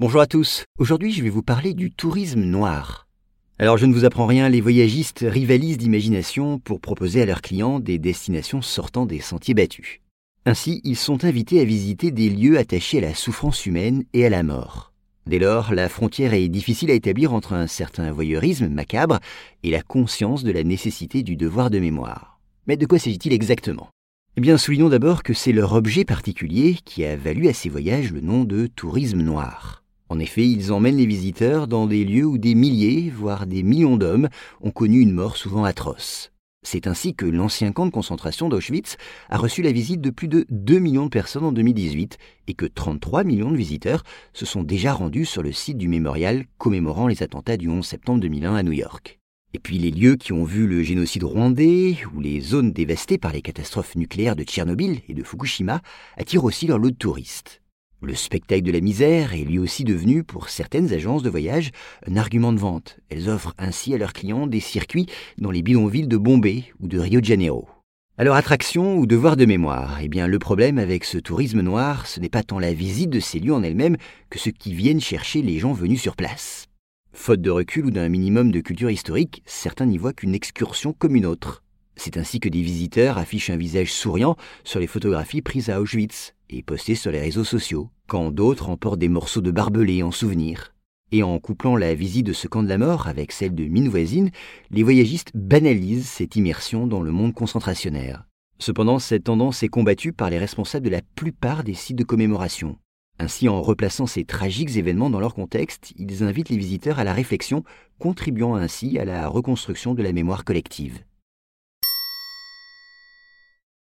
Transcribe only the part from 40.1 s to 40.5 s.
plus de